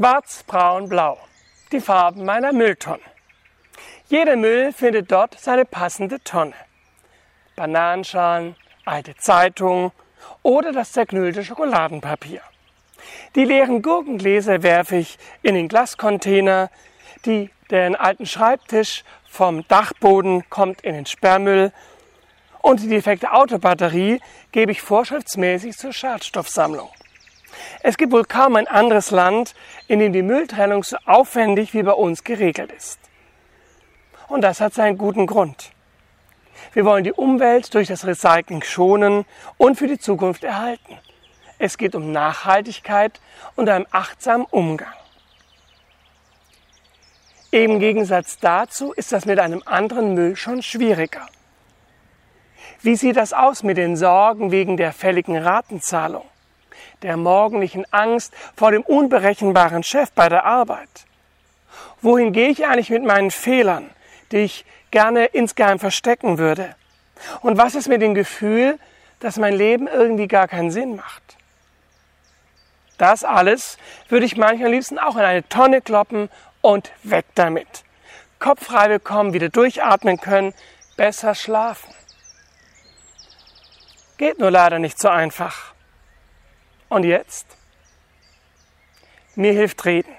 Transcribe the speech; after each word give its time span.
Schwarz, 0.00 0.44
Braun, 0.46 0.88
Blau. 0.88 1.18
Die 1.72 1.80
Farben 1.82 2.24
meiner 2.24 2.54
Mülltonnen. 2.54 3.04
Jeder 4.08 4.34
Müll 4.34 4.72
findet 4.72 5.12
dort 5.12 5.38
seine 5.38 5.66
passende 5.66 6.24
Tonne. 6.24 6.54
Bananenschalen, 7.54 8.56
alte 8.86 9.14
Zeitungen 9.16 9.92
oder 10.42 10.72
das 10.72 10.92
zerknüllte 10.92 11.44
Schokoladenpapier. 11.44 12.40
Die 13.34 13.44
leeren 13.44 13.82
Gurkengläser 13.82 14.62
werfe 14.62 14.96
ich 14.96 15.18
in 15.42 15.54
den 15.54 15.68
Glascontainer, 15.68 16.70
die, 17.26 17.50
den 17.70 17.94
alten 17.94 18.24
Schreibtisch 18.24 19.04
vom 19.28 19.68
Dachboden 19.68 20.48
kommt 20.48 20.80
in 20.80 20.94
den 20.94 21.04
Sperrmüll 21.04 21.72
und 22.62 22.80
die 22.80 22.88
defekte 22.88 23.34
Autobatterie 23.34 24.22
gebe 24.50 24.72
ich 24.72 24.80
vorschriftsmäßig 24.80 25.76
zur 25.76 25.92
Schadstoffsammlung. 25.92 26.88
Es 27.82 27.96
gibt 27.96 28.12
wohl 28.12 28.24
kaum 28.24 28.56
ein 28.56 28.68
anderes 28.68 29.10
Land, 29.10 29.54
in 29.88 29.98
dem 29.98 30.12
die 30.12 30.22
Mülltrennung 30.22 30.84
so 30.84 30.96
aufwendig 31.06 31.74
wie 31.74 31.82
bei 31.82 31.92
uns 31.92 32.24
geregelt 32.24 32.72
ist. 32.72 32.98
Und 34.28 34.42
das 34.42 34.60
hat 34.60 34.74
seinen 34.74 34.98
guten 34.98 35.26
Grund. 35.26 35.72
Wir 36.72 36.84
wollen 36.84 37.04
die 37.04 37.12
Umwelt 37.12 37.74
durch 37.74 37.88
das 37.88 38.06
Recycling 38.06 38.62
schonen 38.62 39.24
und 39.58 39.76
für 39.76 39.88
die 39.88 39.98
Zukunft 39.98 40.44
erhalten. 40.44 40.98
Es 41.58 41.76
geht 41.76 41.94
um 41.94 42.12
Nachhaltigkeit 42.12 43.20
und 43.56 43.68
einen 43.68 43.86
achtsamen 43.90 44.46
Umgang. 44.50 44.94
Im 47.50 47.80
Gegensatz 47.80 48.38
dazu 48.38 48.92
ist 48.92 49.10
das 49.10 49.26
mit 49.26 49.40
einem 49.40 49.62
anderen 49.66 50.14
Müll 50.14 50.36
schon 50.36 50.62
schwieriger. 50.62 51.26
Wie 52.80 52.94
sieht 52.94 53.16
das 53.16 53.32
aus 53.32 53.64
mit 53.64 53.76
den 53.76 53.96
Sorgen 53.96 54.52
wegen 54.52 54.76
der 54.76 54.92
fälligen 54.92 55.36
Ratenzahlung, 55.36 56.24
der 57.02 57.16
morgendlichen 57.16 57.84
Angst 57.92 58.32
vor 58.56 58.70
dem 58.70 58.82
unberechenbaren 58.82 59.82
Chef 59.82 60.10
bei 60.12 60.28
der 60.28 60.44
Arbeit? 60.44 60.88
Wohin 62.02 62.32
gehe 62.32 62.48
ich 62.48 62.66
eigentlich 62.66 62.90
mit 62.90 63.04
meinen 63.04 63.30
Fehlern, 63.30 63.90
die 64.32 64.38
ich 64.38 64.64
gerne 64.90 65.26
insgeheim 65.26 65.78
verstecken 65.78 66.38
würde? 66.38 66.74
Und 67.42 67.58
was 67.58 67.74
ist 67.74 67.88
mit 67.88 68.02
dem 68.02 68.14
Gefühl, 68.14 68.78
dass 69.20 69.36
mein 69.36 69.54
Leben 69.54 69.86
irgendwie 69.86 70.28
gar 70.28 70.48
keinen 70.48 70.70
Sinn 70.70 70.96
macht? 70.96 71.22
Das 72.96 73.24
alles 73.24 73.78
würde 74.08 74.26
ich 74.26 74.36
manchmal 74.36 74.66
am 74.66 74.72
liebsten 74.72 74.98
auch 74.98 75.16
in 75.16 75.22
eine 75.22 75.48
Tonne 75.48 75.80
kloppen 75.80 76.28
und 76.60 76.90
weg 77.02 77.24
damit. 77.34 77.84
Kopf 78.38 78.66
frei 78.66 78.88
bekommen, 78.88 79.32
wieder 79.32 79.48
durchatmen 79.48 80.18
können, 80.18 80.54
besser 80.96 81.34
schlafen. 81.34 81.94
Geht 84.18 84.38
nur 84.38 84.50
leider 84.50 84.78
nicht 84.78 84.98
so 84.98 85.08
einfach. 85.08 85.72
Und 86.90 87.04
jetzt? 87.04 87.46
Mir 89.36 89.52
hilft 89.52 89.84
reden. 89.86 90.14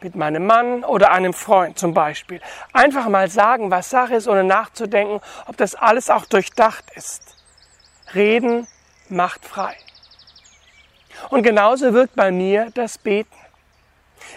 Mit 0.00 0.16
meinem 0.16 0.46
Mann 0.46 0.82
oder 0.84 1.12
einem 1.12 1.32
Freund 1.32 1.78
zum 1.78 1.94
Beispiel. 1.94 2.40
Einfach 2.72 3.08
mal 3.08 3.30
sagen, 3.30 3.70
was 3.70 3.90
Sache 3.90 4.16
ist, 4.16 4.26
ohne 4.26 4.42
nachzudenken, 4.42 5.20
ob 5.46 5.56
das 5.56 5.74
alles 5.74 6.10
auch 6.10 6.26
durchdacht 6.26 6.84
ist. 6.96 7.36
Reden 8.14 8.66
macht 9.08 9.44
frei. 9.44 9.76
Und 11.30 11.42
genauso 11.42 11.92
wirkt 11.92 12.16
bei 12.16 12.30
mir 12.30 12.70
das 12.74 12.98
Beten. 12.98 13.36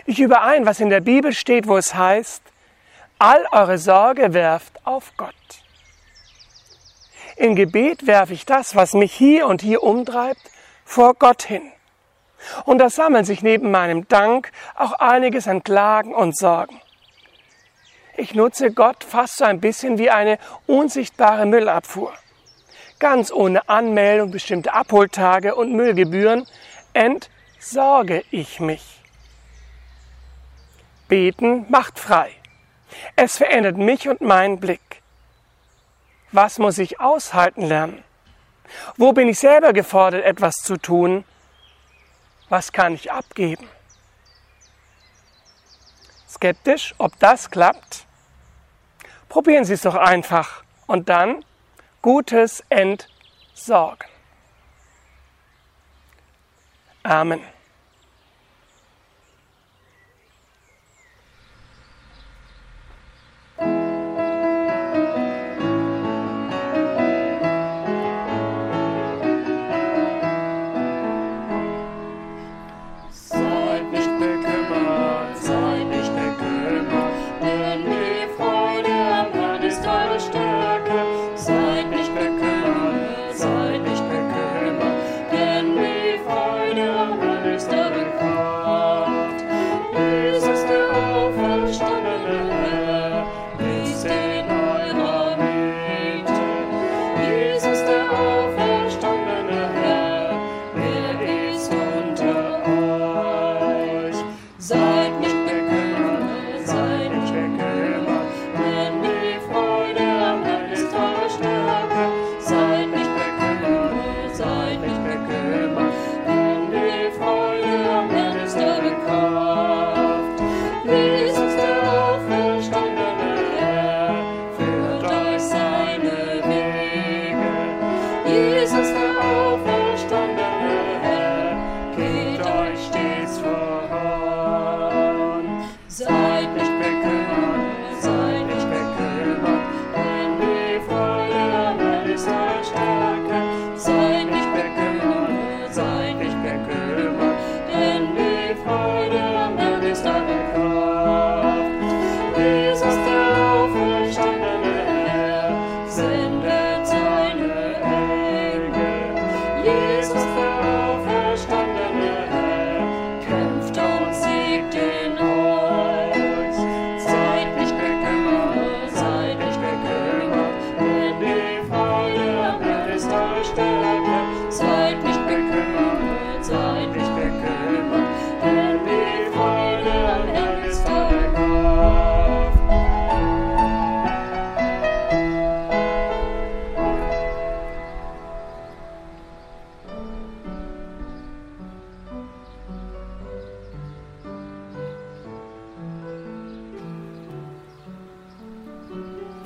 Ich 0.06 0.20
überein, 0.20 0.66
was 0.66 0.80
in 0.80 0.90
der 0.90 1.02
Bibel 1.02 1.34
steht, 1.34 1.68
wo 1.68 1.78
es 1.78 1.94
heißt, 1.96 2.44
all 3.18 3.46
eure 3.52 3.78
Sorge 3.78 4.34
werft 4.34 4.86
auf 4.86 5.12
Gott. 5.18 5.34
Im 7.36 7.56
Gebet 7.56 8.08
werfe 8.08 8.34
ich 8.34 8.46
das, 8.46 8.76
was 8.76 8.94
mich 8.94 9.14
hier 9.14 9.48
und 9.48 9.62
hier 9.62 9.84
umtreibt, 9.84 10.42
vor 10.90 11.14
Gott 11.14 11.44
hin. 11.44 11.72
Und 12.66 12.80
da 12.80 12.90
sammeln 12.90 13.24
sich 13.24 13.44
neben 13.44 13.70
meinem 13.70 14.08
Dank 14.08 14.52
auch 14.74 14.94
einiges 14.94 15.48
an 15.48 15.64
Klagen 15.64 16.16
und 16.16 16.36
Sorgen. 16.36 16.82
Ich 18.18 18.34
nutze 18.34 18.72
Gott 18.72 19.04
fast 19.04 19.38
so 19.38 19.46
ein 19.46 19.62
bisschen 19.62 20.00
wie 20.00 20.10
eine 20.10 20.40
unsichtbare 20.66 21.46
Müllabfuhr. 21.46 22.12
Ganz 22.98 23.32
ohne 23.32 23.70
Anmeldung, 23.70 24.32
bestimmte 24.32 24.74
Abholtage 24.74 25.54
und 25.54 25.74
Müllgebühren 25.74 26.48
entsorge 26.94 28.24
ich 28.32 28.60
mich. 28.60 28.84
Beten 31.08 31.68
macht 31.70 32.00
frei. 32.00 32.32
Es 33.16 33.38
verändert 33.38 33.78
mich 33.78 34.10
und 34.10 34.22
meinen 34.22 34.60
Blick. 34.60 35.04
Was 36.32 36.58
muss 36.58 36.80
ich 36.80 37.00
aushalten 37.00 37.62
lernen? 37.62 38.04
Wo 38.98 39.14
bin 39.14 39.28
ich 39.28 39.40
selber 39.40 39.74
gefordert, 39.74 40.24
etwas 40.24 40.56
zu 40.56 40.78
tun? 40.78 41.24
Was 42.50 42.72
kann 42.72 42.94
ich 42.96 43.12
abgeben? 43.12 43.68
Skeptisch, 46.28 46.96
ob 46.98 47.18
das 47.20 47.50
klappt? 47.50 48.06
Probieren 49.28 49.66
Sie 49.66 49.74
es 49.74 49.82
doch 49.82 49.96
einfach 49.96 50.64
und 50.88 51.10
dann 51.10 51.46
Gutes 52.02 52.64
entsorgen. 52.70 54.08
Amen. 57.04 57.42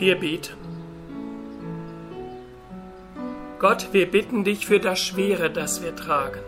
Wir 0.04 0.20
beten. 0.20 0.58
Gott, 3.58 3.88
wir 3.94 4.12
bitten 4.12 4.44
dich 4.44 4.66
für 4.66 4.82
das 4.82 5.00
Schwere, 5.00 5.50
das 5.50 5.82
wir 5.82 5.96
tragen. 5.96 6.42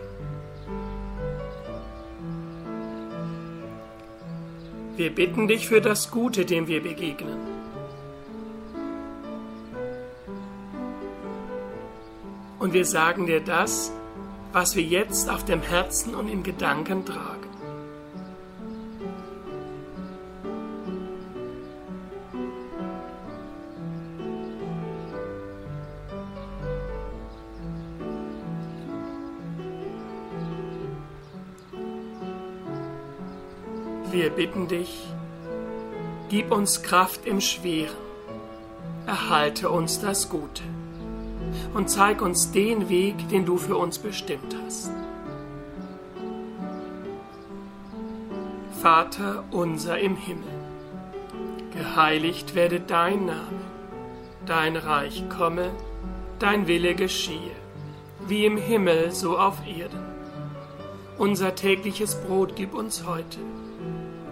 Wir 4.96 5.14
bitten 5.14 5.48
dich 5.48 5.68
für 5.68 5.80
das 5.80 6.10
Gute, 6.10 6.44
dem 6.44 6.66
wir 6.66 6.82
begegnen. 6.82 7.38
Und 12.58 12.74
wir 12.74 12.84
sagen 12.84 13.24
dir 13.24 13.40
das, 13.40 13.90
was 14.52 14.76
wir 14.76 14.82
jetzt 14.82 15.30
auf 15.30 15.46
dem 15.46 15.62
Herzen 15.62 16.14
und 16.14 16.28
in 16.28 16.42
Gedanken 16.42 17.06
tragen. 17.06 17.45
Wir 34.12 34.30
bitten 34.30 34.68
dich, 34.68 35.04
gib 36.28 36.52
uns 36.52 36.84
Kraft 36.84 37.26
im 37.26 37.40
Schweren, 37.40 37.96
erhalte 39.04 39.68
uns 39.68 40.00
das 40.00 40.28
Gute 40.28 40.62
und 41.74 41.90
zeig 41.90 42.22
uns 42.22 42.52
den 42.52 42.88
Weg, 42.88 43.28
den 43.30 43.44
du 43.44 43.56
für 43.56 43.76
uns 43.76 43.98
bestimmt 43.98 44.56
hast. 44.64 44.92
Vater 48.80 49.42
unser 49.50 49.98
im 49.98 50.14
Himmel, 50.14 50.54
geheiligt 51.76 52.54
werde 52.54 52.78
dein 52.78 53.26
Name, 53.26 53.60
dein 54.46 54.76
Reich 54.76 55.24
komme, 55.36 55.72
dein 56.38 56.68
Wille 56.68 56.94
geschehe, 56.94 57.56
wie 58.28 58.46
im 58.46 58.56
Himmel 58.56 59.10
so 59.10 59.36
auf 59.36 59.66
Erden. 59.66 59.98
Unser 61.18 61.56
tägliches 61.56 62.14
Brot 62.14 62.54
gib 62.54 62.72
uns 62.72 63.04
heute 63.04 63.40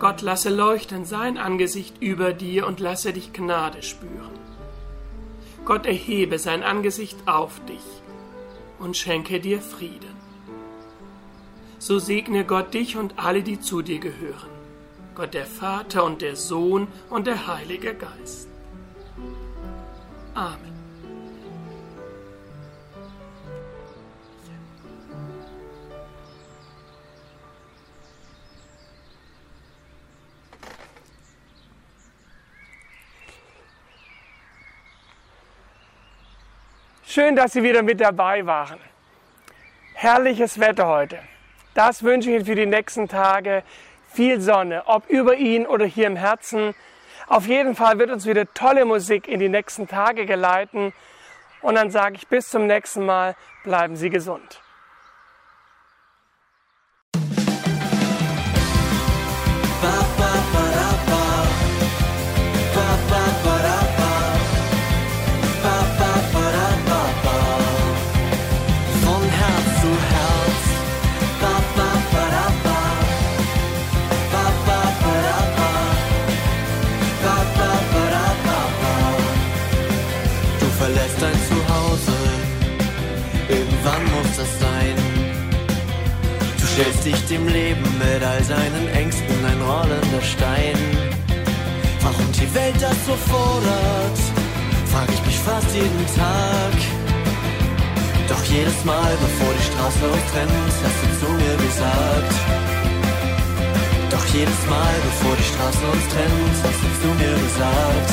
Gott 0.00 0.22
lasse 0.22 0.48
leuchten 0.48 1.04
sein 1.04 1.36
Angesicht 1.36 2.02
über 2.02 2.32
dir 2.32 2.66
und 2.66 2.80
lasse 2.80 3.12
dich 3.12 3.34
Gnade 3.34 3.82
spüren. 3.82 4.38
Gott 5.66 5.84
erhebe 5.84 6.38
sein 6.38 6.62
Angesicht 6.62 7.18
auf 7.28 7.60
dich 7.66 7.84
und 8.78 8.96
schenke 8.96 9.40
dir 9.40 9.60
Frieden. 9.60 10.16
So 11.78 11.98
segne 11.98 12.46
Gott 12.46 12.72
dich 12.72 12.96
und 12.96 13.18
alle, 13.18 13.42
die 13.42 13.60
zu 13.60 13.82
dir 13.82 13.98
gehören. 13.98 14.50
Gott 15.14 15.34
der 15.34 15.46
Vater 15.46 16.04
und 16.04 16.22
der 16.22 16.34
Sohn 16.34 16.88
und 17.10 17.26
der 17.26 17.46
Heilige 17.46 17.94
Geist. 17.94 18.48
Amen. 20.34 20.69
Schön, 37.12 37.34
dass 37.34 37.54
Sie 37.54 37.64
wieder 37.64 37.82
mit 37.82 38.00
dabei 38.00 38.46
waren. 38.46 38.78
Herrliches 39.94 40.60
Wetter 40.60 40.86
heute. 40.86 41.18
Das 41.74 42.04
wünsche 42.04 42.30
ich 42.30 42.36
Ihnen 42.36 42.44
für 42.44 42.54
die 42.54 42.66
nächsten 42.66 43.08
Tage. 43.08 43.64
Viel 44.12 44.40
Sonne, 44.40 44.84
ob 44.86 45.10
über 45.10 45.34
Ihnen 45.34 45.66
oder 45.66 45.86
hier 45.86 46.06
im 46.06 46.14
Herzen. 46.14 46.72
Auf 47.26 47.48
jeden 47.48 47.74
Fall 47.74 47.98
wird 47.98 48.12
uns 48.12 48.26
wieder 48.26 48.54
tolle 48.54 48.84
Musik 48.84 49.26
in 49.26 49.40
die 49.40 49.48
nächsten 49.48 49.88
Tage 49.88 50.24
geleiten. 50.24 50.92
Und 51.62 51.74
dann 51.74 51.90
sage 51.90 52.14
ich 52.14 52.28
bis 52.28 52.48
zum 52.48 52.68
nächsten 52.68 53.04
Mal. 53.04 53.34
Bleiben 53.64 53.96
Sie 53.96 54.08
gesund. 54.08 54.62
Stellst 86.80 87.04
dich 87.04 87.26
dem 87.26 87.46
Leben 87.48 87.84
mit 87.98 88.22
all 88.24 88.42
seinen 88.42 88.88
Ängsten 88.94 89.44
ein 89.44 89.60
rollender 89.60 90.22
Stein. 90.22 90.78
Warum 92.00 92.26
die 92.32 92.54
Welt 92.54 92.80
das 92.80 92.96
so 93.06 93.14
fordert, 93.28 94.18
frag 94.86 95.08
ich 95.12 95.22
mich 95.26 95.38
fast 95.40 95.68
jeden 95.74 96.06
Tag. 96.16 96.76
Doch 98.28 98.44
jedes 98.44 98.84
Mal, 98.84 99.12
bevor 99.20 99.52
die 99.52 99.66
Straße 99.70 100.04
uns 100.08 100.26
trennt, 100.32 100.72
hast 100.84 101.00
du 101.02 101.08
zu 101.20 101.28
mir 101.40 101.56
gesagt. 101.66 102.34
Doch 104.10 104.26
jedes 104.32 104.62
Mal, 104.72 104.94
bevor 105.08 105.34
die 105.36 105.48
Straße 105.52 105.84
uns 105.84 106.06
trennt, 106.12 106.56
hast 106.64 106.80
du 106.80 106.88
zu 107.02 107.08
mir 107.20 107.36
gesagt. 107.44 108.10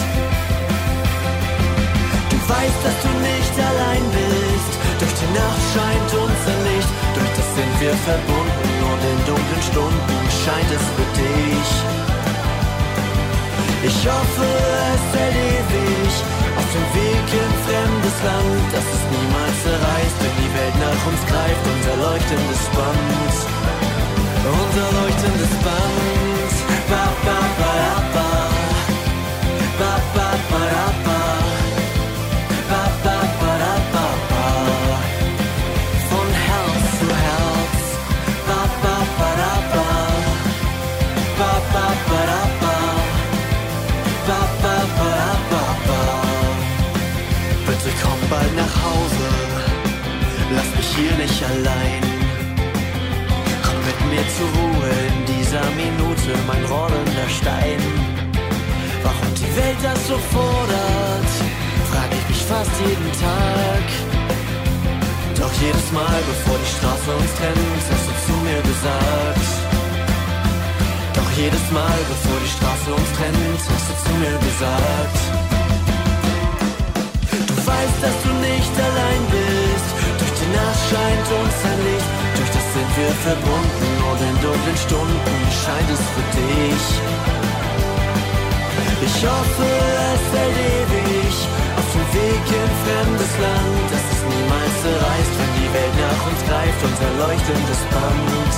Du 2.32 2.38
weißt, 2.52 2.80
dass 2.84 2.98
du 3.06 3.12
nicht 3.32 3.56
allein 3.70 4.04
bist, 4.12 4.72
durch 5.00 5.16
die 5.22 5.32
Nacht 5.40 5.64
scheint 5.72 6.10
uns 6.20 6.42
ein 6.52 6.62
Licht, 6.68 6.94
durch 7.16 7.32
das 7.38 7.48
sind 7.56 7.74
wir 7.80 7.94
verbunden 8.04 8.47
in 9.12 9.20
dunklen 9.26 9.64
Stunden 9.72 10.18
scheint 10.44 10.72
es 10.78 10.86
für 10.96 11.10
dich. 11.22 11.70
Ich 13.90 14.00
hoffe, 14.04 14.48
es 14.96 15.06
hält 15.18 15.36
ewig 15.36 16.14
auf 16.60 16.68
dem 16.76 16.88
Weg 16.98 17.28
in 17.42 17.52
fremdes 17.66 18.18
Land, 18.28 18.68
dass 18.74 18.88
es 18.96 19.04
niemals 19.14 19.58
zerreißt, 19.64 20.18
wenn 20.22 20.36
die 20.44 20.52
Welt 20.58 20.78
nach 20.86 21.02
uns 21.10 21.22
greift. 21.32 21.64
Unser 21.76 21.96
leuchtendes 22.08 22.64
Band, 22.76 23.34
unser 24.60 24.88
leuchtendes 25.00 25.54
Band. 25.66 26.54
Ba, 26.90 27.06
ba, 27.26 27.40
ba, 27.60 27.74
ba, 28.14 28.27
ba, 28.27 28.27
hier 50.98 51.16
nicht 51.24 51.42
allein. 51.54 52.02
Komm 53.66 53.80
mit 53.90 54.00
mir 54.12 54.26
zur 54.36 54.50
Ruhe 54.58 54.90
in 55.10 55.18
dieser 55.34 55.66
Minute, 55.82 56.30
mein 56.50 56.64
rollender 56.66 57.30
Stein. 57.40 57.82
Warum 59.06 59.30
die 59.42 59.52
Welt 59.60 59.82
das 59.84 60.00
so 60.10 60.18
fordert, 60.34 61.32
frag 61.92 62.10
ich 62.18 62.26
mich 62.32 62.44
fast 62.52 62.76
jeden 62.86 63.12
Tag. 63.26 63.86
Doch 65.40 65.54
jedes 65.62 65.88
Mal, 65.94 66.20
bevor 66.32 66.58
die 66.64 66.72
Straße 66.78 67.10
uns 67.22 67.32
trennt, 67.38 67.86
hast 67.92 68.06
du 68.10 68.14
zu 68.26 68.34
mir 68.48 68.62
gesagt. 68.72 69.50
Doch 71.18 71.32
jedes 71.38 71.66
Mal, 71.78 72.00
bevor 72.14 72.38
die 72.44 72.54
Straße 72.58 72.90
uns 73.00 73.10
trennt, 73.18 73.62
hast 73.72 73.88
du 73.90 73.94
zu 74.06 74.12
mir 74.22 74.38
gesagt. 74.48 75.18
Du 77.50 77.56
weißt, 77.70 77.98
dass 78.02 78.18
du 78.24 78.32
nicht 78.42 78.47
wir 82.98 83.14
verbunden, 83.30 83.88
nur 84.02 84.18
in 84.18 84.36
dunklen 84.42 84.78
Stunden 84.78 85.38
scheint 85.62 85.90
es 85.94 86.04
für 86.14 86.28
dich. 86.34 86.86
Ich 89.08 89.18
hoffe, 89.26 89.68
es 90.14 90.26
erlebe 90.46 90.98
ich 91.24 91.38
auf 91.78 91.88
dem 91.94 92.06
Weg 92.18 92.46
in 92.62 92.72
fremdes 92.84 93.34
Land, 93.44 93.86
dass 93.94 94.06
es 94.14 94.22
niemals 94.34 94.74
zerreißt, 94.82 95.34
wenn 95.38 95.54
die 95.62 95.70
Welt 95.78 95.96
nach 96.06 96.22
uns 96.30 96.42
greift, 96.50 96.82
unser 96.90 97.12
leuchtendes 97.22 97.82
Band. 97.94 98.54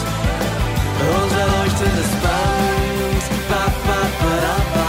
Unser 1.20 1.46
leuchtendes 1.58 2.12
Band. 2.24 3.24
Ba, 3.50 3.64
ba, 3.88 4.00
ba, 4.20 4.34
da, 4.46 4.56
ba. 4.74 4.89